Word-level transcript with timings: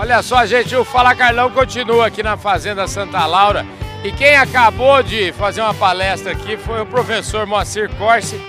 Olha 0.00 0.22
só, 0.22 0.46
gente, 0.46 0.74
o 0.74 0.82
Fala 0.82 1.14
Carlão 1.14 1.50
continua 1.50 2.06
aqui 2.06 2.22
na 2.22 2.34
Fazenda 2.34 2.88
Santa 2.88 3.26
Laura. 3.26 3.66
E 4.02 4.10
quem 4.10 4.34
acabou 4.34 5.02
de 5.02 5.30
fazer 5.34 5.60
uma 5.60 5.74
palestra 5.74 6.32
aqui 6.32 6.56
foi 6.56 6.80
o 6.80 6.86
professor 6.86 7.44
Moacir 7.46 7.94
Corse. 7.96 8.40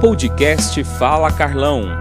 Podcast 0.00 0.82
Fala 0.98 1.30
Carlão. 1.30 1.98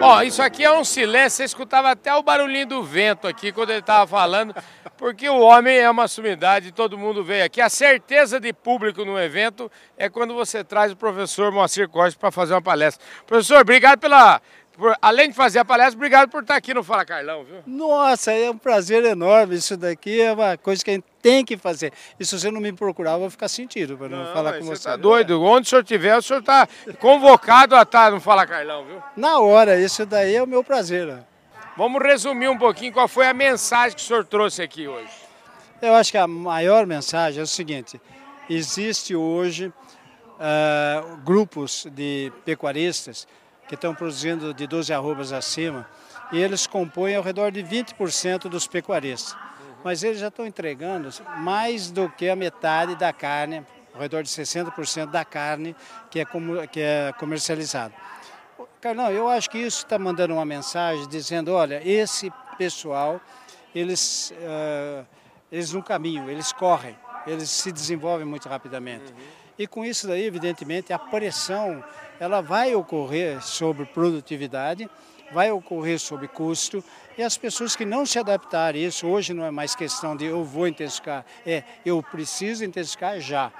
Ó, 0.00 0.22
isso 0.22 0.40
aqui 0.40 0.64
é 0.64 0.72
um 0.72 0.84
silêncio, 0.84 1.38
você 1.38 1.44
escutava 1.44 1.90
até 1.90 2.14
o 2.14 2.22
barulhinho 2.22 2.66
do 2.66 2.82
vento 2.82 3.26
aqui 3.26 3.50
quando 3.50 3.70
ele 3.70 3.80
estava 3.80 4.06
falando, 4.06 4.54
porque 4.96 5.28
o 5.28 5.40
homem 5.40 5.76
é 5.76 5.90
uma 5.90 6.06
sumidade, 6.06 6.72
todo 6.72 6.96
mundo 6.96 7.24
veio 7.24 7.44
aqui. 7.44 7.60
A 7.60 7.68
certeza 7.68 8.38
de 8.38 8.52
público 8.52 9.04
no 9.04 9.18
evento 9.18 9.70
é 9.98 10.08
quando 10.08 10.32
você 10.32 10.62
traz 10.62 10.92
o 10.92 10.96
professor 10.96 11.50
Moacir 11.50 11.88
Corse 11.88 12.16
para 12.16 12.30
fazer 12.30 12.54
uma 12.54 12.62
palestra. 12.62 13.04
Professor, 13.26 13.60
obrigado 13.60 13.98
pela, 13.98 14.40
por, 14.76 14.94
além 15.00 15.30
de 15.30 15.34
fazer 15.34 15.58
a 15.58 15.64
palestra, 15.64 15.96
obrigado 15.96 16.28
por 16.28 16.42
estar 16.42 16.54
aqui 16.54 16.74
no 16.74 16.84
Fala 16.84 17.04
Carlão, 17.04 17.44
viu? 17.44 17.62
Nossa, 17.66 18.30
é 18.32 18.50
um 18.50 18.58
prazer 18.58 19.04
enorme. 19.04 19.56
Isso 19.56 19.76
daqui 19.76 20.20
é 20.20 20.32
uma 20.32 20.58
coisa 20.58 20.84
que 20.84 20.90
a 20.90 20.94
gente 20.94 21.06
tem 21.22 21.44
que 21.44 21.56
fazer. 21.56 21.92
E 22.20 22.24
se 22.24 22.38
você 22.38 22.50
não 22.50 22.60
me 22.60 22.72
procurar, 22.72 23.12
eu 23.12 23.20
vou 23.20 23.30
ficar 23.30 23.48
sentido 23.48 23.96
para 23.96 24.08
não, 24.10 24.24
não, 24.24 24.32
falar 24.34 24.58
com 24.58 24.66
você. 24.66 24.82
Você 24.82 24.88
tá 24.88 24.96
doido. 24.96 25.42
Onde 25.42 25.66
o 25.66 25.70
senhor 25.70 25.80
estiver, 25.80 26.16
o 26.16 26.22
senhor 26.22 26.40
está 26.40 26.68
convocado 26.98 27.74
a 27.74 27.82
estar 27.82 28.12
no 28.12 28.20
Fala 28.20 28.46
Carlão, 28.46 28.84
viu? 28.84 29.02
Na 29.16 29.38
hora, 29.38 29.80
isso 29.80 30.04
daí 30.04 30.36
é 30.36 30.42
o 30.42 30.46
meu 30.46 30.62
prazer. 30.62 31.06
Né? 31.06 31.24
Vamos 31.74 32.02
resumir 32.02 32.48
um 32.48 32.58
pouquinho 32.58 32.92
qual 32.92 33.08
foi 33.08 33.26
a 33.26 33.34
mensagem 33.34 33.96
que 33.96 34.02
o 34.02 34.06
senhor 34.06 34.26
trouxe 34.26 34.62
aqui 34.62 34.86
hoje. 34.86 35.08
Eu 35.80 35.94
acho 35.94 36.10
que 36.10 36.18
a 36.18 36.26
maior 36.26 36.86
mensagem 36.86 37.40
é 37.40 37.42
o 37.42 37.46
seguinte: 37.46 37.98
existe 38.48 39.16
hoje 39.16 39.72
uh, 40.36 41.16
grupos 41.24 41.86
de 41.92 42.30
pecuaristas 42.44 43.26
que 43.68 43.74
estão 43.74 43.94
produzindo 43.94 44.54
de 44.54 44.66
12 44.66 44.92
arrobas 44.92 45.32
acima, 45.32 45.88
e 46.32 46.38
eles 46.38 46.66
compõem 46.66 47.16
ao 47.16 47.22
redor 47.22 47.50
de 47.50 47.62
20% 47.62 48.48
dos 48.48 48.66
pecuaristas. 48.66 49.36
Mas 49.84 50.02
eles 50.02 50.18
já 50.18 50.28
estão 50.28 50.46
entregando 50.46 51.10
mais 51.38 51.90
do 51.90 52.08
que 52.08 52.28
a 52.28 52.36
metade 52.36 52.96
da 52.96 53.12
carne, 53.12 53.64
ao 53.94 54.00
redor 54.00 54.22
de 54.22 54.28
60% 54.28 55.06
da 55.10 55.24
carne 55.24 55.76
que 56.10 56.20
é, 56.20 56.24
que 56.70 56.80
é 56.80 57.14
comercializada. 57.18 57.94
Carlão, 58.80 59.10
eu 59.10 59.28
acho 59.28 59.48
que 59.50 59.58
isso 59.58 59.78
está 59.78 59.98
mandando 59.98 60.34
uma 60.34 60.44
mensagem 60.44 61.08
dizendo, 61.08 61.52
olha, 61.52 61.80
esse 61.84 62.32
pessoal, 62.58 63.20
eles, 63.74 64.32
uh, 64.32 65.06
eles 65.50 65.72
no 65.72 65.82
caminho, 65.82 66.30
eles 66.30 66.52
correm, 66.52 66.96
eles 67.26 67.50
se 67.50 67.72
desenvolvem 67.72 68.26
muito 68.26 68.48
rapidamente. 68.48 69.12
Uhum. 69.12 69.45
E 69.58 69.66
com 69.66 69.84
isso 69.84 70.06
daí, 70.06 70.24
evidentemente, 70.24 70.92
a 70.92 70.98
pressão 70.98 71.82
ela 72.20 72.40
vai 72.40 72.74
ocorrer 72.74 73.42
sobre 73.42 73.86
produtividade, 73.86 74.88
vai 75.32 75.50
ocorrer 75.50 75.98
sobre 75.98 76.28
custo 76.28 76.82
e 77.16 77.22
as 77.22 77.36
pessoas 77.36 77.74
que 77.74 77.84
não 77.84 78.06
se 78.06 78.18
adaptarem 78.18 78.84
a 78.84 78.88
isso, 78.88 79.06
hoje 79.06 79.32
não 79.32 79.44
é 79.44 79.50
mais 79.50 79.74
questão 79.74 80.16
de 80.16 80.24
eu 80.24 80.44
vou 80.44 80.68
intensificar, 80.68 81.24
é 81.44 81.62
eu 81.84 82.02
preciso 82.02 82.64
intensificar 82.64 83.18
já, 83.20 83.50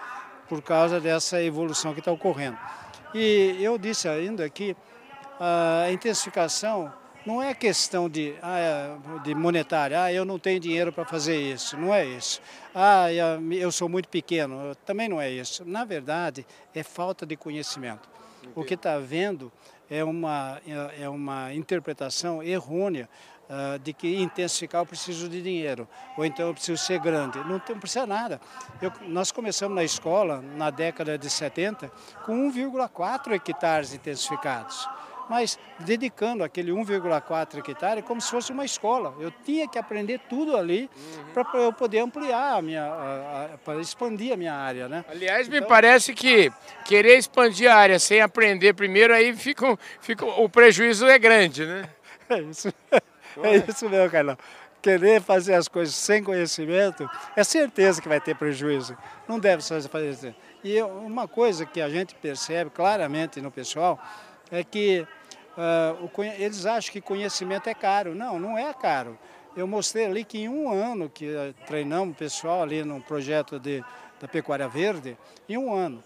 por 0.48 0.62
causa 0.62 1.00
dessa 1.00 1.42
evolução 1.42 1.92
que 1.92 2.00
está 2.00 2.12
ocorrendo. 2.12 2.58
E 3.14 3.56
eu 3.60 3.78
disse 3.78 4.08
ainda 4.08 4.48
que 4.48 4.76
a 5.40 5.90
intensificação 5.90 6.92
não 7.26 7.42
é 7.42 7.52
questão 7.52 8.08
de, 8.08 8.34
ah, 8.40 8.96
de 9.24 9.34
monetária, 9.34 10.00
ah, 10.00 10.12
eu 10.12 10.24
não 10.24 10.38
tenho 10.38 10.60
dinheiro 10.60 10.92
para 10.92 11.04
fazer 11.04 11.36
isso, 11.36 11.76
não 11.76 11.92
é 11.92 12.06
isso. 12.06 12.40
Ah, 12.72 13.08
eu 13.12 13.72
sou 13.72 13.88
muito 13.88 14.08
pequeno, 14.08 14.76
também 14.86 15.08
não 15.08 15.20
é 15.20 15.28
isso. 15.28 15.64
Na 15.64 15.84
verdade, 15.84 16.46
é 16.72 16.84
falta 16.84 17.26
de 17.26 17.36
conhecimento. 17.36 18.08
O 18.54 18.62
que 18.62 18.74
está 18.74 18.94
havendo 18.94 19.52
é 19.90 20.04
uma, 20.04 20.60
é, 20.64 21.02
é 21.02 21.08
uma 21.08 21.52
interpretação 21.52 22.42
errônea 22.42 23.08
uh, 23.50 23.78
de 23.80 23.92
que 23.92 24.16
intensificar 24.16 24.82
eu 24.82 24.86
preciso 24.86 25.28
de 25.28 25.42
dinheiro, 25.42 25.88
ou 26.16 26.24
então 26.24 26.46
eu 26.46 26.54
preciso 26.54 26.80
ser 26.80 27.00
grande. 27.00 27.38
Não, 27.38 27.60
não 27.68 27.80
precisa 27.80 28.06
nada. 28.06 28.40
Eu, 28.80 28.92
nós 29.08 29.32
começamos 29.32 29.74
na 29.74 29.82
escola, 29.82 30.40
na 30.56 30.70
década 30.70 31.18
de 31.18 31.28
70, 31.28 31.90
com 32.24 32.50
1,4 32.52 33.32
hectares 33.32 33.92
intensificados 33.94 34.88
mas 35.28 35.58
dedicando 35.80 36.44
aquele 36.44 36.70
1,4 36.72 37.58
hectare 37.58 38.02
como 38.02 38.20
se 38.20 38.30
fosse 38.30 38.52
uma 38.52 38.64
escola. 38.64 39.14
Eu 39.18 39.30
tinha 39.44 39.68
que 39.68 39.78
aprender 39.78 40.20
tudo 40.28 40.56
ali 40.56 40.88
uhum. 40.96 41.32
para 41.32 41.58
eu 41.60 41.72
poder 41.72 42.00
ampliar 42.00 42.58
a 42.58 42.62
minha, 42.62 43.58
para 43.64 43.80
expandir 43.80 44.32
a 44.32 44.36
minha 44.36 44.54
área, 44.54 44.88
né? 44.88 45.04
Aliás, 45.08 45.48
então, 45.48 45.60
me 45.60 45.66
parece 45.66 46.14
que 46.14 46.52
querer 46.84 47.18
expandir 47.18 47.70
a 47.70 47.76
área 47.76 47.98
sem 47.98 48.20
aprender 48.20 48.74
primeiro, 48.74 49.12
aí 49.12 49.34
fica, 49.34 49.78
fica 50.00 50.24
o 50.24 50.48
prejuízo 50.48 51.06
é 51.06 51.18
grande, 51.18 51.64
né? 51.64 51.88
É 52.28 52.40
isso, 52.40 52.74
é 52.90 53.56
isso 53.68 53.88
mesmo, 53.88 54.10
Carlão. 54.10 54.36
Querer 54.82 55.22
fazer 55.22 55.54
as 55.54 55.68
coisas 55.68 55.94
sem 55.94 56.24
conhecimento, 56.24 57.08
é 57.36 57.44
certeza 57.44 58.02
que 58.02 58.08
vai 58.08 58.20
ter 58.20 58.34
prejuízo. 58.34 58.98
Não 59.28 59.38
deve 59.38 59.62
fazer 59.62 60.10
isso. 60.10 60.34
E 60.64 60.82
uma 60.82 61.28
coisa 61.28 61.64
que 61.64 61.80
a 61.80 61.88
gente 61.88 62.16
percebe 62.16 62.70
claramente 62.70 63.40
no 63.40 63.52
pessoal 63.52 63.96
é 64.50 64.64
que 64.64 65.06
uh, 65.56 66.22
eles 66.38 66.66
acham 66.66 66.92
que 66.92 67.00
conhecimento 67.00 67.68
é 67.68 67.74
caro. 67.74 68.14
Não, 68.14 68.38
não 68.38 68.56
é 68.56 68.72
caro. 68.74 69.18
Eu 69.56 69.66
mostrei 69.66 70.06
ali 70.06 70.24
que 70.24 70.38
em 70.38 70.48
um 70.48 70.70
ano 70.70 71.08
que 71.08 71.26
uh, 71.26 71.54
treinamos 71.66 72.14
o 72.14 72.18
pessoal 72.18 72.62
ali 72.62 72.84
no 72.84 73.00
projeto 73.00 73.58
de, 73.58 73.82
da 74.20 74.28
Pecuária 74.28 74.68
Verde, 74.68 75.16
em 75.48 75.56
um 75.56 75.74
ano, 75.74 76.02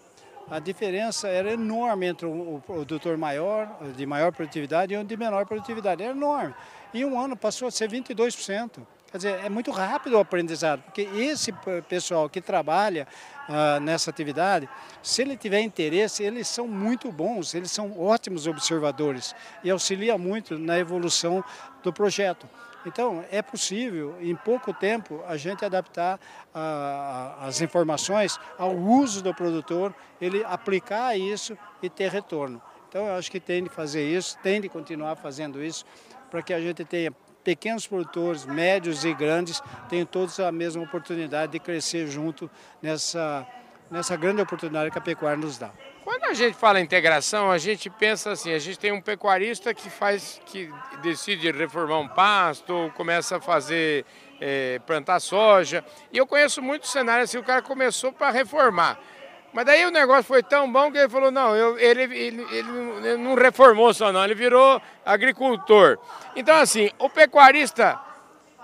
a 0.50 0.58
diferença 0.58 1.28
era 1.28 1.52
enorme 1.52 2.06
entre 2.06 2.26
o, 2.26 2.60
o 2.66 3.18
maior, 3.18 3.68
de 3.96 4.04
maior 4.04 4.32
produtividade 4.32 4.92
e 4.92 4.96
o 4.96 5.04
de 5.04 5.16
menor 5.16 5.46
produtividade. 5.46 6.02
Era 6.02 6.12
enorme. 6.12 6.54
Em 6.92 7.04
um 7.04 7.20
ano 7.20 7.36
passou 7.36 7.68
a 7.68 7.70
ser 7.70 7.88
22%. 7.88 8.84
Quer 9.10 9.16
dizer, 9.16 9.44
é 9.44 9.48
muito 9.48 9.72
rápido 9.72 10.12
o 10.14 10.20
aprendizado, 10.20 10.82
porque 10.82 11.02
esse 11.02 11.52
pessoal 11.88 12.28
que 12.28 12.40
trabalha 12.40 13.08
uh, 13.48 13.80
nessa 13.80 14.08
atividade, 14.08 14.68
se 15.02 15.22
ele 15.22 15.36
tiver 15.36 15.60
interesse, 15.62 16.22
eles 16.22 16.46
são 16.46 16.68
muito 16.68 17.10
bons, 17.10 17.52
eles 17.52 17.72
são 17.72 18.00
ótimos 18.00 18.46
observadores 18.46 19.34
e 19.64 19.70
auxilia 19.70 20.16
muito 20.16 20.56
na 20.56 20.78
evolução 20.78 21.42
do 21.82 21.92
projeto. 21.92 22.48
Então, 22.86 23.24
é 23.32 23.42
possível, 23.42 24.16
em 24.20 24.34
pouco 24.36 24.72
tempo, 24.72 25.22
a 25.26 25.36
gente 25.36 25.64
adaptar 25.64 26.16
uh, 26.54 27.44
as 27.44 27.60
informações 27.60 28.38
ao 28.56 28.74
uso 28.76 29.22
do 29.22 29.34
produtor, 29.34 29.92
ele 30.20 30.44
aplicar 30.44 31.18
isso 31.18 31.58
e 31.82 31.90
ter 31.90 32.10
retorno. 32.10 32.62
Então, 32.88 33.06
eu 33.06 33.14
acho 33.16 33.30
que 33.30 33.40
tem 33.40 33.64
de 33.64 33.68
fazer 33.68 34.08
isso, 34.08 34.38
tem 34.38 34.60
de 34.60 34.68
continuar 34.68 35.16
fazendo 35.16 35.62
isso, 35.62 35.84
para 36.30 36.42
que 36.42 36.54
a 36.54 36.60
gente 36.60 36.84
tenha 36.84 37.12
pequenos 37.42 37.86
produtores, 37.86 38.44
médios 38.44 39.04
e 39.04 39.12
grandes, 39.14 39.62
tenham 39.88 40.06
todos 40.06 40.38
a 40.40 40.52
mesma 40.52 40.82
oportunidade 40.82 41.52
de 41.52 41.58
crescer 41.58 42.06
junto 42.06 42.50
nessa, 42.82 43.46
nessa 43.90 44.16
grande 44.16 44.42
oportunidade 44.42 44.90
que 44.90 44.98
a 44.98 45.00
pecuária 45.00 45.36
nos 45.36 45.58
dá. 45.58 45.70
Quando 46.04 46.24
a 46.24 46.34
gente 46.34 46.56
fala 46.56 46.80
integração, 46.80 47.50
a 47.50 47.58
gente 47.58 47.88
pensa 47.90 48.32
assim, 48.32 48.52
a 48.52 48.58
gente 48.58 48.78
tem 48.78 48.90
um 48.90 49.00
pecuarista 49.00 49.72
que 49.74 49.88
faz, 49.90 50.40
que 50.46 50.70
decide 51.02 51.50
reformar 51.50 51.98
um 51.98 52.08
pasto, 52.08 52.90
começa 52.96 53.36
a 53.36 53.40
fazer, 53.40 54.04
é, 54.40 54.78
plantar 54.80 55.20
soja. 55.20 55.84
E 56.12 56.18
eu 56.18 56.26
conheço 56.26 56.62
muitos 56.62 56.90
cenários 56.90 57.30
assim, 57.30 57.38
o 57.38 57.44
cara 57.44 57.62
começou 57.62 58.12
para 58.12 58.30
reformar. 58.30 58.98
Mas 59.52 59.66
daí 59.66 59.84
o 59.84 59.90
negócio 59.90 60.24
foi 60.24 60.42
tão 60.42 60.70
bom 60.70 60.92
que 60.92 60.98
ele 60.98 61.08
falou, 61.08 61.30
não, 61.30 61.56
eu, 61.56 61.78
ele, 61.78 62.02
ele, 62.02 62.46
ele, 62.52 63.16
não 63.16 63.34
reformou 63.34 63.92
só 63.92 64.12
não, 64.12 64.24
ele 64.24 64.34
virou 64.34 64.80
agricultor. 65.04 65.98
Então 66.36 66.56
assim, 66.56 66.90
o 66.98 67.08
pecuarista 67.10 67.98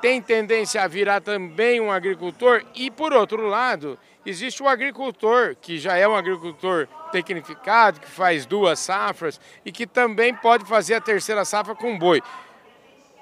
tem 0.00 0.22
tendência 0.22 0.82
a 0.82 0.86
virar 0.86 1.20
também 1.20 1.80
um 1.80 1.90
agricultor 1.90 2.62
e 2.74 2.90
por 2.90 3.12
outro 3.12 3.48
lado, 3.48 3.98
existe 4.24 4.62
o 4.62 4.68
agricultor 4.68 5.56
que 5.60 5.78
já 5.78 5.96
é 5.96 6.06
um 6.06 6.14
agricultor 6.14 6.86
tecnificado, 7.10 7.98
que 7.98 8.08
faz 8.08 8.46
duas 8.46 8.78
safras 8.78 9.40
e 9.64 9.72
que 9.72 9.86
também 9.86 10.34
pode 10.34 10.64
fazer 10.64 10.94
a 10.94 11.00
terceira 11.00 11.44
safra 11.44 11.74
com 11.74 11.98
boi. 11.98 12.22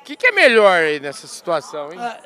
O 0.04 0.06
que, 0.06 0.16
que, 0.16 0.26
é 0.26 0.32
melhor 0.32 0.82
aí 0.82 1.00
nessa 1.00 1.26
situação, 1.26 1.90
hein? 1.90 1.98
Ah, 1.98 2.20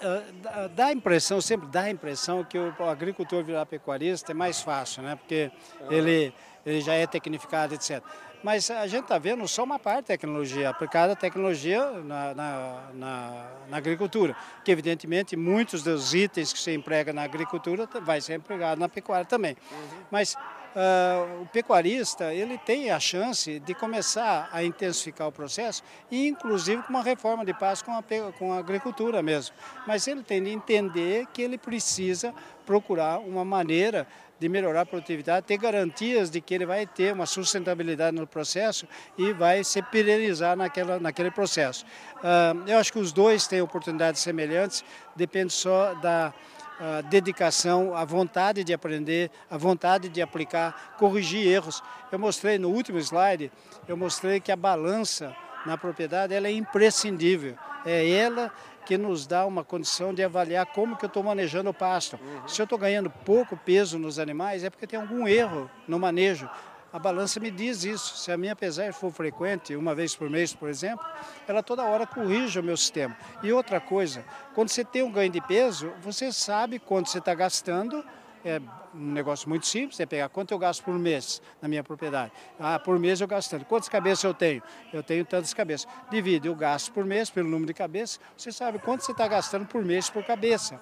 ah, 0.46 0.69
dá 0.75 0.86
a 0.86 0.92
impressão, 0.92 1.40
sempre 1.40 1.69
dá 1.69 1.82
a 1.82 1.90
impressão 1.90 2.42
que 2.42 2.58
o 2.58 2.75
agricultor 2.82 3.44
virar 3.44 3.64
pecuarista 3.66 4.32
é 4.32 4.34
mais 4.34 4.60
fácil, 4.60 5.04
né? 5.04 5.14
Porque 5.14 5.48
ele, 5.88 6.34
ele 6.66 6.80
já 6.80 6.94
é 6.94 7.06
tecnificado, 7.06 7.75
etc. 7.75 8.02
Mas 8.42 8.69
a 8.69 8.84
gente 8.88 9.04
está 9.04 9.16
vendo 9.16 9.46
só 9.46 9.62
uma 9.62 9.78
parte 9.78 9.98
da 9.98 10.06
tecnologia, 10.08 10.70
aplicada 10.70 11.12
a 11.12 11.16
tecnologia 11.16 11.88
na, 12.02 12.34
na, 12.34 12.82
na, 12.94 13.46
na, 13.69 13.76
agricultura, 13.76 14.34
que 14.64 14.72
evidentemente 14.72 15.36
muitos 15.36 15.84
dos 15.84 16.14
itens 16.14 16.52
que 16.52 16.58
se 16.58 16.72
emprega 16.72 17.12
na 17.12 17.22
agricultura 17.22 17.88
vai 18.02 18.20
ser 18.20 18.34
empregado 18.34 18.81
na 18.81 18.88
pecuária 18.88 19.24
também. 19.24 19.56
Uhum. 19.70 20.02
Mas 20.10 20.36
uh, 20.78 21.42
o 21.42 21.46
pecuarista 21.46 22.32
ele 22.32 22.56
tem 22.58 22.90
a 22.90 23.00
chance 23.00 23.58
de 23.58 23.75
começar 23.75 24.48
a 24.52 24.62
intensificar 24.62 25.26
o 25.26 25.32
processo, 25.32 25.82
inclusive 26.10 26.82
com 26.82 26.90
uma 26.90 27.02
reforma 27.02 27.44
de 27.44 27.52
pasto 27.52 27.84
com 27.84 27.92
a, 27.92 28.32
com 28.32 28.52
a 28.52 28.58
agricultura 28.58 29.22
mesmo. 29.22 29.54
Mas 29.86 30.06
ele 30.06 30.22
tem 30.22 30.42
de 30.42 30.50
entender 30.50 31.26
que 31.32 31.42
ele 31.42 31.58
precisa 31.58 32.32
procurar 32.64 33.19
uma 33.19 33.44
maneira 33.44 34.06
de 34.38 34.48
melhorar 34.48 34.82
a 34.82 34.86
produtividade, 34.86 35.46
ter 35.46 35.56
garantias 35.56 36.30
de 36.30 36.40
que 36.40 36.54
ele 36.54 36.64
vai 36.64 36.86
ter 36.86 37.12
uma 37.12 37.26
sustentabilidade 37.26 38.16
no 38.16 38.26
processo 38.26 38.86
e 39.16 39.32
vai 39.32 39.64
se 39.64 39.82
perenizar 39.82 40.56
naquela, 40.56 41.00
naquele 41.00 41.31
processo. 41.31 41.84
Uh, 42.19 42.69
eu 42.69 42.78
acho 42.78 42.92
que 42.92 43.00
os 43.00 43.10
dois 43.10 43.48
têm 43.48 43.60
oportunidades 43.60 44.20
semelhantes, 44.20 44.84
depende 45.16 45.52
só 45.52 45.94
da 45.94 46.32
a 46.80 47.00
dedicação, 47.00 47.94
a 47.94 48.04
vontade 48.04 48.62
de 48.62 48.72
aprender, 48.72 49.30
a 49.50 49.56
vontade 49.56 50.08
de 50.08 50.22
aplicar, 50.22 50.94
corrigir 50.98 51.46
erros. 51.46 51.82
Eu 52.10 52.19
mostrei 52.19 52.58
no 52.58 52.70
último 52.70 52.98
slide, 52.98 53.50
eu 53.86 53.96
mostrei 53.96 54.40
que 54.40 54.52
a 54.52 54.56
balança 54.56 55.34
na 55.66 55.76
propriedade 55.76 56.34
ela 56.34 56.46
é 56.46 56.52
imprescindível. 56.52 57.56
É 57.84 58.08
ela 58.10 58.52
que 58.88 58.96
nos 58.96 59.26
dá 59.26 59.44
uma 59.44 59.62
condição 59.62 60.14
de 60.14 60.22
avaliar 60.22 60.64
como 60.64 60.96
que 60.96 61.04
eu 61.04 61.08
estou 61.08 61.22
manejando 61.22 61.69
o 61.69 61.75
pasto. 61.75 62.19
Uhum. 62.19 62.48
Se 62.48 62.62
eu 62.62 62.64
estou 62.64 62.78
ganhando 62.78 63.10
pouco 63.10 63.54
peso 63.54 63.98
nos 63.98 64.19
animais, 64.19 64.64
é 64.64 64.70
porque 64.70 64.86
tem 64.86 64.98
algum 64.98 65.28
erro 65.28 65.70
no 65.86 65.98
manejo. 65.98 66.48
A 66.90 66.99
balança 66.99 67.38
me 67.38 67.50
diz 67.50 67.85
isso. 67.85 68.17
Se 68.17 68.32
a 68.32 68.37
minha 68.37 68.56
pesagem 68.56 68.93
for 68.93 69.12
frequente, 69.12 69.76
uma 69.76 69.94
vez 69.94 70.17
por 70.17 70.31
mês, 70.31 70.55
por 70.55 70.69
exemplo, 70.69 71.06
ela 71.46 71.62
toda 71.62 71.85
hora 71.85 72.06
corrige 72.06 72.58
o 72.58 72.62
meu 72.62 72.76
sistema. 72.76 73.17
E 73.43 73.52
outra 73.52 73.79
coisa, 73.79 74.25
quando 74.55 74.70
você 74.70 74.82
tem 74.82 75.02
um 75.02 75.12
ganho 75.12 75.31
de 75.31 75.40
peso, 75.40 75.93
você 76.00 76.32
sabe 76.32 76.79
quanto 76.79 77.11
você 77.11 77.19
está 77.19 77.35
gastando. 77.35 78.02
É 78.44 78.61
um 78.94 79.12
negócio 79.12 79.49
muito 79.49 79.67
simples, 79.67 79.99
é 80.00 80.06
pegar 80.06 80.29
quanto 80.29 80.52
eu 80.52 80.58
gasto 80.58 80.82
por 80.85 80.94
mês 80.94 81.43
na 81.61 81.69
minha 81.69 81.82
propriedade. 81.82 82.32
Ah, 82.58 82.79
por 82.79 82.99
mês 82.99 83.20
eu 83.20 83.26
gasto 83.26 83.50
tanto. 83.50 83.67
Quantas 83.67 83.88
cabeças 83.88 84.25
eu 84.25 84.32
tenho? 84.32 84.62
Eu 84.93 85.02
tenho 85.02 85.25
tantas 85.26 85.52
cabeças. 85.52 85.87
Divide 86.08 86.49
o 86.49 86.55
gasto 86.55 86.93
por 86.93 87.05
mês 87.05 87.29
pelo 87.29 87.49
número 87.49 87.67
de 87.67 87.75
cabeças, 87.75 88.20
você 88.37 88.50
sabe 88.50 88.79
quanto 88.79 89.05
você 89.05 89.12
está 89.12 89.26
gastando 89.29 89.67
por 89.67 89.84
mês 89.84 90.08
por 90.08 90.25
cabeça 90.25 90.81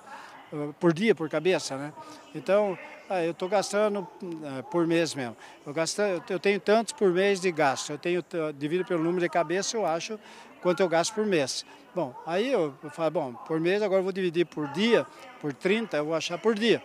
por 0.79 0.93
dia, 0.93 1.15
por 1.15 1.29
cabeça, 1.29 1.77
né? 1.77 1.93
Então, 2.35 2.79
ah, 3.09 3.23
eu 3.23 3.31
estou 3.31 3.49
gastando 3.49 4.01
uh, 4.01 4.63
por 4.71 4.87
mês 4.87 5.15
mesmo. 5.15 5.37
Eu, 5.65 5.73
gasto, 5.73 6.01
eu 6.29 6.41
tenho 6.41 6.59
tantos 6.59 6.93
por 6.93 7.11
mês 7.11 7.41
de 7.41 7.53
gasto. 7.53 7.91
Eu 7.91 7.99
tenho, 7.99 8.25
divido 8.57 8.85
pelo 8.85 9.03
número 9.03 9.21
de 9.21 9.29
cabeça, 9.29 9.77
eu 9.77 9.87
acho 9.87 10.19
quanto 10.61 10.81
eu 10.81 10.89
gasto 10.89 11.15
por 11.15 11.25
mês. 11.25 11.65
Bom, 11.95 12.15
aí 12.27 12.51
eu, 12.51 12.75
falo, 12.91 13.11
bom, 13.11 13.33
por 13.33 13.61
mês 13.61 13.83
agora 13.83 14.01
eu 14.01 14.05
vou 14.05 14.13
dividir 14.13 14.45
por 14.45 14.69
dia, 14.69 15.07
por 15.41 15.53
30, 15.53 15.97
eu 15.97 16.05
vou 16.05 16.15
achar 16.15 16.39
por 16.39 16.55
dia. 16.55 16.83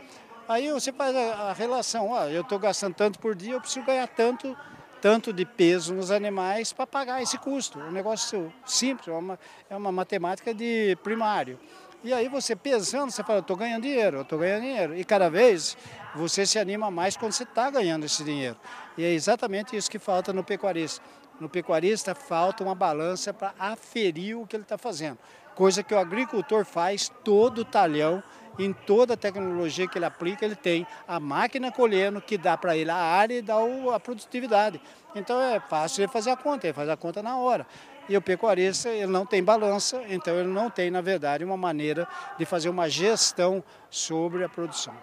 Aí 0.47 0.71
você 0.71 0.91
faz 0.91 1.15
a, 1.15 1.49
a 1.49 1.53
relação, 1.53 2.09
ó, 2.11 2.25
eu 2.25 2.41
estou 2.41 2.59
gastando 2.59 2.93
tanto 2.93 3.19
por 3.19 3.35
dia, 3.35 3.53
eu 3.53 3.61
preciso 3.61 3.85
ganhar 3.85 4.07
tanto 4.07 4.55
tanto 5.01 5.33
de 5.33 5.43
peso 5.43 5.95
nos 5.95 6.11
animais 6.11 6.71
para 6.71 6.85
pagar 6.85 7.23
esse 7.23 7.37
custo. 7.37 7.79
É 7.79 7.85
um 7.85 7.91
negócio 7.91 8.53
simples, 8.63 9.07
é 9.07 9.11
uma, 9.11 9.39
é 9.67 9.75
uma 9.75 9.91
matemática 9.91 10.53
de 10.53 10.95
primário. 11.01 11.59
E 12.03 12.11
aí 12.13 12.27
você 12.27 12.55
pesando, 12.55 13.11
você 13.11 13.23
fala, 13.23 13.39
eu 13.39 13.41
estou 13.41 13.55
ganhando 13.55 13.83
dinheiro, 13.83 14.17
eu 14.17 14.21
estou 14.23 14.39
ganhando 14.39 14.61
dinheiro. 14.61 14.97
E 14.97 15.03
cada 15.03 15.29
vez 15.29 15.77
você 16.15 16.45
se 16.47 16.57
anima 16.57 16.89
mais 16.89 17.15
quando 17.15 17.31
você 17.31 17.43
está 17.43 17.69
ganhando 17.69 18.05
esse 18.05 18.23
dinheiro. 18.23 18.57
E 18.97 19.03
é 19.03 19.13
exatamente 19.13 19.75
isso 19.75 19.89
que 19.89 19.99
falta 19.99 20.33
no 20.33 20.43
pecuarista. 20.43 21.03
No 21.39 21.47
pecuarista 21.47 22.15
falta 22.15 22.63
uma 22.63 22.73
balança 22.73 23.31
para 23.31 23.53
aferir 23.59 24.35
o 24.35 24.47
que 24.47 24.55
ele 24.55 24.63
está 24.63 24.79
fazendo. 24.79 25.19
Coisa 25.53 25.83
que 25.83 25.93
o 25.93 25.99
agricultor 25.99 26.65
faz 26.65 27.11
todo 27.23 27.59
o 27.59 27.65
talhão, 27.65 28.23
em 28.59 28.73
toda 28.73 29.13
a 29.13 29.17
tecnologia 29.17 29.87
que 29.87 29.97
ele 29.97 30.05
aplica, 30.05 30.45
ele 30.45 30.55
tem 30.55 30.85
a 31.07 31.19
máquina 31.19 31.71
colhendo 31.71 32.21
que 32.21 32.37
dá 32.37 32.57
para 32.57 32.75
ele 32.75 32.91
a 32.91 32.95
área 32.95 33.35
e 33.35 33.41
dá 33.41 33.55
a 33.93 33.99
produtividade. 33.99 34.81
Então 35.15 35.41
é 35.41 35.59
fácil 35.59 36.03
ele 36.03 36.11
fazer 36.11 36.31
a 36.31 36.37
conta, 36.37 36.67
ele 36.67 36.73
faz 36.73 36.89
a 36.89 36.97
conta 36.97 37.21
na 37.21 37.37
hora. 37.37 37.65
E 38.09 38.17
o 38.17 38.21
pecuarista 38.21 38.89
ele 38.89 39.07
não 39.07 39.25
tem 39.25 39.43
balança, 39.43 40.01
então 40.09 40.35
ele 40.35 40.49
não 40.49 40.69
tem, 40.69 40.91
na 40.91 41.01
verdade, 41.01 41.43
uma 41.43 41.57
maneira 41.57 42.07
de 42.37 42.45
fazer 42.45 42.69
uma 42.69 42.89
gestão 42.89 43.63
sobre 43.89 44.43
a 44.43 44.49
produção. 44.49 44.93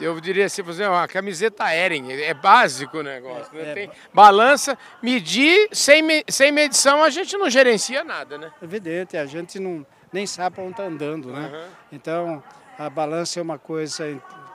Eu 0.00 0.18
diria 0.18 0.46
assim, 0.46 0.62
fazer 0.62 0.88
uma 0.88 1.06
camiseta 1.06 1.70
Eren, 1.72 2.10
é 2.10 2.32
básico 2.32 2.98
o 2.98 3.02
negócio. 3.02 3.52
Né? 3.52 3.70
É, 3.70 3.74
tem 3.74 3.90
balança, 4.14 4.76
medir, 5.02 5.68
sem, 5.72 6.02
sem 6.28 6.50
medição 6.50 7.04
a 7.04 7.10
gente 7.10 7.36
não 7.36 7.50
gerencia 7.50 8.02
nada, 8.02 8.38
né? 8.38 8.50
Evidente, 8.62 9.16
a 9.18 9.26
gente 9.26 9.58
não, 9.58 9.86
nem 10.10 10.26
sabe 10.26 10.56
para 10.56 10.64
onde 10.64 10.72
está 10.72 10.84
andando, 10.84 11.30
né? 11.30 11.50
Uhum. 11.52 11.70
Então, 11.92 12.42
a 12.80 12.88
balança 12.88 13.38
é 13.38 13.42
uma 13.42 13.58
coisa 13.58 14.04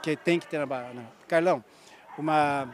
que 0.02 0.16
tem 0.16 0.40
que 0.40 0.48
ter 0.48 0.58
na 0.58 0.66
balança. 0.66 1.06
Carlão, 1.28 1.64
uma 2.18 2.68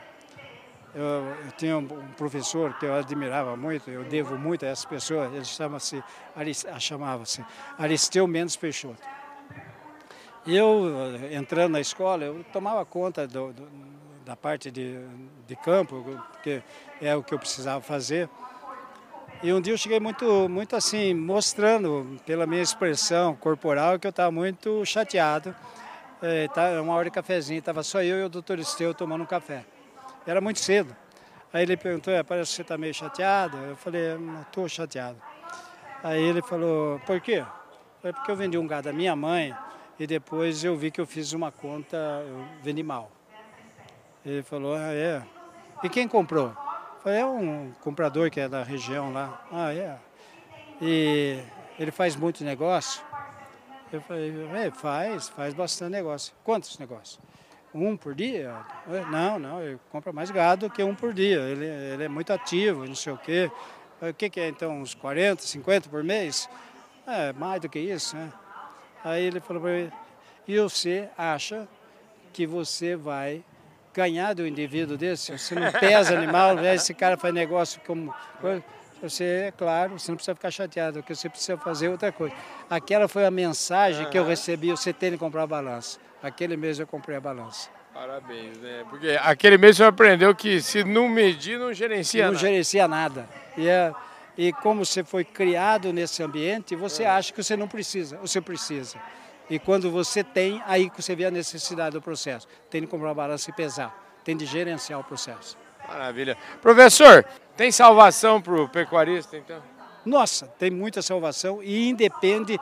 eu, 0.95 1.05
eu 1.05 1.53
tinha 1.59 1.77
um 1.77 1.87
professor 2.17 2.73
que 2.79 2.87
eu 2.87 2.95
admirava 2.95 3.55
muito, 3.55 3.91
eu 3.91 4.03
devo 4.03 4.39
muito 4.39 4.65
a 4.65 4.69
essa 4.69 4.89
pessoa, 4.89 5.27
ele 5.27 5.45
chama-se, 5.45 6.03
ah, 6.35 6.81
chamava-se 6.81 7.45
Aristeu 7.79 8.27
Mendes 8.27 8.57
Peixoto. 8.57 9.03
Eu, 10.47 10.87
entrando 11.31 11.73
na 11.73 11.81
escola, 11.81 12.25
eu 12.25 12.43
tomava 12.51 12.85
conta 12.87 13.27
do, 13.29 13.53
do, 13.53 13.69
da 14.25 14.35
parte 14.35 14.71
de, 14.71 14.99
de 15.47 15.55
campo, 15.57 16.03
porque 16.33 16.63
é 17.01 17.15
o 17.15 17.23
que 17.23 17.35
eu 17.35 17.39
precisava 17.39 17.83
fazer. 17.83 18.29
E 19.43 19.53
um 19.53 19.61
dia 19.61 19.73
eu 19.73 19.77
cheguei 19.77 19.99
muito, 19.99 20.49
muito 20.49 20.77
assim, 20.77 21.13
mostrando 21.13 22.17
pela 22.25 22.47
minha 22.47 22.63
expressão 22.63 23.35
corporal 23.35 23.99
que 23.99 24.07
eu 24.07 24.11
estava 24.11 24.31
muito 24.31 24.85
chateado. 24.87 25.53
É, 26.23 26.47
tá, 26.47 26.81
uma 26.81 26.95
hora 26.95 27.07
de 27.07 27.11
cafezinho, 27.11 27.59
estava 27.59 27.83
só 27.83 28.01
eu 28.05 28.21
e 28.21 28.23
o 28.23 28.29
doutor 28.29 28.61
Esteu 28.61 28.95
tomando 28.95 29.23
um 29.23 29.27
café. 29.27 29.65
Era 30.25 30.41
muito 30.41 30.61
cedo. 30.61 30.95
Aí 31.53 31.65
ele 31.65 31.77
perguntou, 31.77 32.15
é, 32.15 32.23
parece 32.23 32.53
que 32.53 32.57
você 32.57 32.63
está 32.63 32.79
meio 32.79 32.95
chateado. 32.95 33.57
Eu 33.57 33.75
falei, 33.75 34.17
não 34.17 34.43
estou 34.43 34.69
chateado. 34.69 35.21
Aí 36.05 36.23
ele 36.23 36.41
falou, 36.41 37.01
por 37.01 37.21
quê? 37.21 37.45
Foi 38.01 38.13
porque 38.13 38.31
eu 38.31 38.37
vendi 38.37 38.57
um 38.57 38.67
gado 38.69 38.85
da 38.85 38.93
minha 38.93 39.17
mãe 39.17 39.53
e 39.99 40.07
depois 40.07 40.63
eu 40.63 40.77
vi 40.77 40.93
que 40.93 41.01
eu 41.01 41.07
fiz 41.07 41.33
uma 41.33 41.51
conta, 41.51 41.97
eu 41.97 42.45
vendi 42.63 42.85
mal. 42.85 43.11
Ele 44.25 44.45
falou, 44.45 44.77
ah, 44.77 44.95
é? 44.95 45.21
E 45.83 45.89
quem 45.89 46.07
comprou? 46.07 46.62
Falei, 47.03 47.21
é 47.21 47.27
um 47.27 47.73
comprador 47.81 48.31
que 48.31 48.41
é 48.41 48.49
da 48.49 48.63
região 48.63 49.13
lá. 49.13 49.45
Ah, 49.51 49.75
é? 49.75 49.99
E 50.81 51.43
ele 51.79 51.91
faz 51.91 52.15
muito 52.15 52.45
negócio? 52.45 53.03
Eu 53.93 54.01
falei, 54.03 54.33
é, 54.55 54.71
faz, 54.71 55.29
faz 55.29 55.53
bastante 55.53 55.91
negócio. 55.91 56.33
Quantos 56.45 56.79
negócios? 56.79 57.21
um 57.75 57.97
por 57.97 58.15
dia? 58.15 58.55
Não, 59.11 59.39
não, 59.39 59.63
ele 59.63 59.79
compra 59.91 60.13
mais 60.13 60.31
gado 60.31 60.69
que 60.71 60.83
um 60.83 60.95
por 60.95 61.13
dia. 61.13 61.41
Ele, 61.41 61.65
ele 61.65 62.05
é 62.05 62.09
muito 62.09 62.33
ativo, 62.33 62.87
não 62.87 62.95
sei 62.95 63.13
o 63.13 63.19
quê. 63.19 63.51
O 64.01 64.13
que, 64.13 64.29
que 64.29 64.41
é 64.41 64.49
então? 64.49 64.81
Uns 64.81 64.95
40, 64.95 65.43
50 65.43 65.89
por 65.89 66.05
mês? 66.05 66.49
É, 67.07 67.33
mais 67.33 67.61
do 67.61 67.69
que 67.69 67.79
isso, 67.79 68.17
né? 68.17 68.33
Aí 69.03 69.25
ele 69.25 69.41
falou 69.41 69.63
para 69.63 69.73
mim, 69.73 69.91
e 70.47 70.59
você 70.59 71.09
acha 71.17 71.69
que 72.33 72.47
você 72.47 72.95
vai 72.95 73.45
ganhar 73.95 74.35
do 74.35 74.47
indivíduo 74.47 74.97
desse? 74.97 75.37
Você 75.37 75.55
não 75.55 75.71
pesa 75.73 76.17
animal, 76.17 76.55
né? 76.55 76.75
esse 76.75 76.95
cara 76.95 77.17
faz 77.17 77.33
negócio 77.33 77.81
como... 77.87 78.15
Você, 79.03 79.25
é 79.49 79.51
claro, 79.51 79.99
você 79.99 80.13
não 80.13 80.17
precisa 80.17 80.35
ficar 80.35 80.51
chateado, 80.53 81.01
porque 81.01 81.13
você 81.13 81.29
precisa 81.29 81.59
fazer 81.59 81.89
outra 81.89 82.13
coisa. 82.13 82.33
Aquela 82.71 83.09
foi 83.09 83.25
a 83.27 83.33
mensagem 83.33 84.09
que 84.09 84.17
eu 84.17 84.25
recebi, 84.25 84.71
você 84.71 84.93
tem 84.93 85.11
que 85.11 85.19
comprar 85.19 85.43
a 85.43 85.47
balança. 85.47 85.99
Aquele 86.23 86.57
mês 86.57 86.79
eu 86.79 86.87
comprei 86.87 87.17
a 87.17 87.21
balança. 87.21 87.69
Parabéns, 87.93 88.57
né? 88.59 88.85
Porque 88.89 89.19
aquele 89.21 89.59
mês 89.59 89.77
você 89.77 89.85
aprendeu 89.85 90.33
que 90.35 90.63
se 90.63 90.85
não 90.85 91.09
medir, 91.09 91.59
não 91.59 91.75
gerencia 91.75 92.25
não 92.25 92.33
nada. 92.33 92.43
Não 92.43 92.49
gerencia 92.49 92.89
nada. 92.89 93.29
E, 93.57 93.69
é, 93.69 93.93
e 94.39 94.53
como 94.53 94.85
você 94.85 95.03
foi 95.03 95.25
criado 95.25 95.93
nesse 95.93 96.23
ambiente, 96.23 96.77
você 96.77 97.03
é. 97.03 97.09
acha 97.09 97.33
que 97.33 97.43
você 97.43 97.57
não 97.57 97.67
precisa, 97.67 98.17
você 98.19 98.41
precisa. 98.41 98.97
E 99.51 99.59
quando 99.59 99.91
você 99.91 100.23
tem, 100.25 100.63
aí 100.67 100.89
que 100.89 101.03
você 101.03 101.15
vê 101.15 101.27
a 101.27 101.31
necessidade 101.31 101.93
do 101.93 102.03
processo. 102.03 102.47
Tem 102.71 102.81
de 102.81 102.87
comprar 102.87 103.13
balança 103.15 103.51
e 103.51 103.53
pesar. 103.53 103.95
Tem 104.25 104.37
de 104.37 104.47
gerenciar 104.47 105.01
o 105.01 105.05
processo. 105.05 105.57
Maravilha. 105.89 106.37
Professor, 106.61 107.25
tem 107.57 107.71
salvação 107.71 108.41
para 108.41 108.55
o 108.55 108.69
pecuarista, 108.69 109.37
então? 109.37 109.63
Nossa, 110.05 110.47
tem 110.47 110.71
muita 110.71 111.03
salvação 111.03 111.63
e 111.63 111.89
independe 111.89 112.59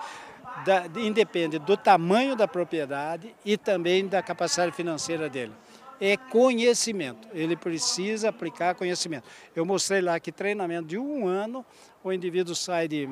da, 0.64 0.84
independe 0.96 1.58
do 1.58 1.76
tamanho 1.76 2.36
da 2.36 2.46
propriedade 2.46 3.34
e 3.44 3.56
também 3.56 4.06
da 4.06 4.22
capacidade 4.22 4.72
financeira 4.72 5.28
dele. 5.28 5.52
É 6.00 6.16
conhecimento, 6.16 7.28
ele 7.32 7.56
precisa 7.56 8.30
aplicar 8.30 8.74
conhecimento. 8.74 9.24
Eu 9.54 9.66
mostrei 9.66 10.00
lá 10.00 10.18
que 10.18 10.32
treinamento 10.32 10.88
de 10.88 10.98
um 10.98 11.26
ano, 11.26 11.64
o 12.02 12.10
indivíduo 12.10 12.54
sai 12.54 12.88
de, 12.88 13.06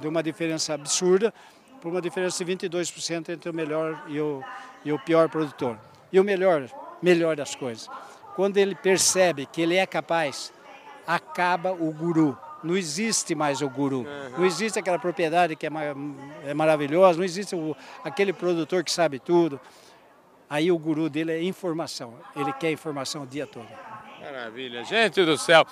de 0.00 0.06
uma 0.06 0.22
diferença 0.22 0.72
absurda 0.72 1.34
para 1.80 1.88
uma 1.90 2.00
diferença 2.00 2.44
de 2.44 2.52
22% 2.52 3.28
entre 3.28 3.50
o 3.50 3.54
melhor 3.54 4.02
e 4.08 4.20
o, 4.20 4.42
e 4.84 4.92
o 4.92 4.98
pior 4.98 5.28
produtor. 5.28 5.78
E 6.12 6.18
o 6.18 6.24
melhor, 6.24 6.68
melhor 7.02 7.36
das 7.36 7.54
coisas, 7.54 7.88
quando 8.34 8.56
ele 8.56 8.74
percebe 8.74 9.46
que 9.46 9.60
ele 9.60 9.76
é 9.76 9.86
capaz, 9.86 10.52
acaba 11.06 11.72
o 11.72 11.92
guru 11.92 12.36
não 12.62 12.76
existe 12.76 13.34
mais 13.34 13.62
o 13.62 13.68
guru. 13.68 14.06
Não 14.36 14.44
existe 14.44 14.78
aquela 14.78 14.98
propriedade 14.98 15.54
que 15.54 15.66
é, 15.66 15.70
é 16.44 16.54
maravilhosa, 16.54 17.18
não 17.18 17.24
existe 17.24 17.54
o, 17.54 17.76
aquele 18.04 18.32
produtor 18.32 18.82
que 18.82 18.90
sabe 18.90 19.18
tudo. 19.18 19.60
Aí 20.50 20.72
o 20.72 20.78
guru 20.78 21.08
dele 21.08 21.32
é 21.32 21.42
informação. 21.42 22.14
Ele 22.34 22.52
quer 22.54 22.72
informação 22.72 23.22
o 23.22 23.26
dia 23.26 23.46
todo. 23.46 23.68
Maravilha, 24.20 24.82
gente 24.84 25.24
do 25.24 25.36
céu. 25.36 25.64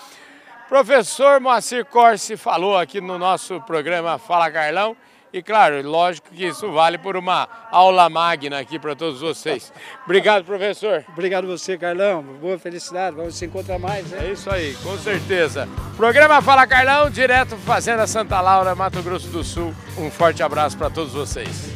Professor 0.68 1.40
Moacir 1.40 1.84
Corsi 1.86 2.36
falou 2.36 2.76
aqui 2.76 3.00
no 3.00 3.18
nosso 3.18 3.60
programa 3.62 4.18
Fala 4.18 4.50
Carlão. 4.50 4.96
E 5.32 5.42
claro, 5.42 5.82
lógico 5.82 6.28
que 6.30 6.46
isso 6.46 6.70
vale 6.72 6.98
por 6.98 7.16
uma 7.16 7.48
aula 7.70 8.08
magna 8.08 8.58
aqui 8.58 8.78
para 8.78 8.94
todos 8.96 9.20
vocês. 9.20 9.72
Obrigado, 10.04 10.44
professor. 10.44 11.04
Obrigado 11.08 11.46
você, 11.46 11.76
Carlão. 11.76 12.22
Boa 12.22 12.58
felicidade. 12.58 13.16
Vamos 13.16 13.34
se 13.36 13.44
encontrar 13.44 13.78
mais, 13.78 14.06
né? 14.06 14.28
É 14.28 14.32
isso 14.32 14.50
aí, 14.50 14.74
com 14.82 14.96
certeza. 14.98 15.68
Programa 15.96 16.40
Fala 16.40 16.66
Carlão, 16.66 17.10
direto 17.10 17.56
Fazenda 17.58 18.06
Santa 18.06 18.40
Laura, 18.40 18.74
Mato 18.74 19.02
Grosso 19.02 19.28
do 19.28 19.44
Sul. 19.44 19.74
Um 19.98 20.10
forte 20.10 20.42
abraço 20.42 20.76
para 20.78 20.90
todos 20.90 21.12
vocês. 21.12 21.75